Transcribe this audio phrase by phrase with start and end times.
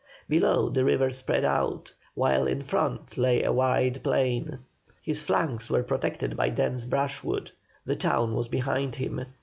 [0.27, 4.57] Below, the river spread out, while in front lay a wide plain.
[4.99, 7.51] His flanks were protected by dense brushwood;
[7.85, 9.23] the town was behind him.